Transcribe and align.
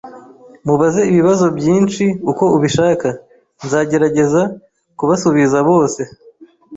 Mubaze 0.65 1.01
ibibazo 1.11 1.45
byinshi 1.57 2.03
uko 2.31 2.43
ubishaka. 2.55 3.07
Nzagerageza 3.65 4.41
kubasubiza 4.97 5.57
bose 5.69 6.01